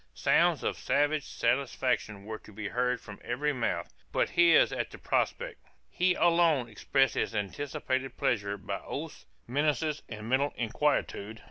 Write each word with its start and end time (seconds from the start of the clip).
Sounds 0.15 0.63
of 0.63 0.79
savage 0.79 1.23
satisfaction 1.27 2.25
were 2.25 2.39
to 2.39 2.51
be 2.51 2.69
heard 2.69 2.99
from 2.99 3.19
every 3.23 3.53
mouth 3.53 3.93
but 4.11 4.31
his 4.31 4.73
at 4.73 4.89
the 4.89 4.97
prospect; 4.97 5.63
he 5.91 6.15
alone 6.15 6.67
expressed 6.67 7.13
his 7.13 7.35
anticipated 7.35 8.17
pleasure 8.17 8.57
by 8.57 8.79
oaths, 8.79 9.27
menaces, 9.45 10.01
and 10.09 10.27
mental 10.27 10.53
inquietude. 10.55 11.39